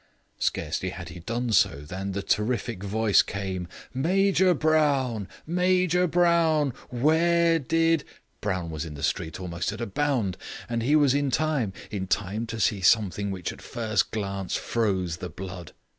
[0.39, 7.59] Scarcely had he done so than the terrific voice came: "Major Brown, Major Brown, where
[7.59, 8.03] did"
[8.41, 10.37] Brown was in the street almost at a bound,
[10.67, 15.17] and he was in time in time to see something which at first glance froze
[15.17, 15.71] the blood.